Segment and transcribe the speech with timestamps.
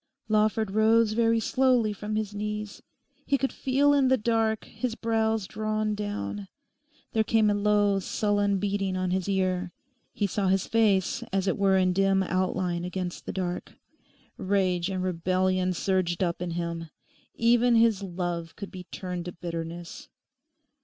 [0.29, 2.81] Lawford rose very slowly from his knees.
[3.23, 6.47] He could feel in the dark his brows drawn down;
[7.13, 9.71] there came a low, sullen beating on his ear;
[10.11, 13.73] he saw his face as it were in dim outline against the dark.
[14.37, 16.89] Rage and rebellion surged up in him;
[17.35, 20.09] even his love could be turned to bitterness.